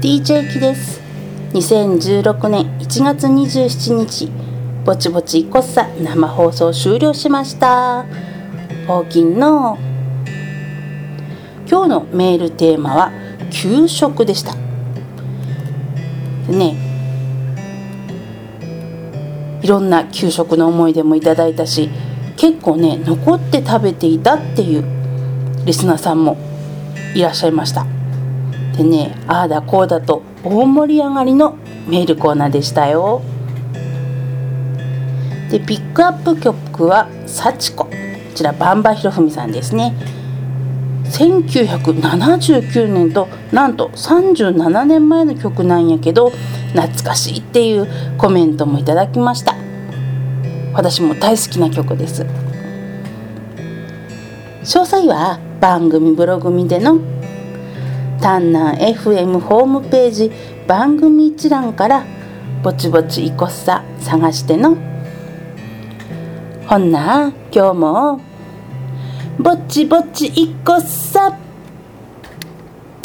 [0.00, 1.00] DJ キです。
[1.54, 4.30] 2016年1月27日
[4.84, 8.06] ぼちぼちこっさ生放送終了しました。
[8.86, 9.76] 大きの
[11.68, 13.12] 今日のメールテーマは
[13.50, 14.54] 給食でした。
[16.46, 16.76] でね
[19.62, 21.90] いろんな給食の思い出もいただいたし
[22.36, 24.84] 結構ね残って食べていたっていう
[25.64, 26.36] リスナーさんも
[27.16, 27.97] いらっしゃいました。
[28.78, 31.56] でねああだこうだと大盛り上がりの
[31.88, 33.22] メールコーナーでしたよ。
[35.50, 37.90] でピックアップ曲は「幸子」こ
[38.34, 39.94] ちらバンバひろふみさんですね。
[41.06, 46.30] 1979年となんと37年前の曲なんやけど
[46.74, 49.56] 懐かしいっていうコメントもいただきました。
[50.74, 52.24] 私も大好きな曲です。
[54.62, 57.17] 詳細は番組ブログ見での
[58.20, 60.30] 丹南 FM ホームページ
[60.66, 62.04] 番組一覧から
[62.62, 64.76] ぼちぼちいこっさ探しての。
[66.66, 68.20] ほんな今日も
[69.38, 71.47] ぼちぼちいこっさ。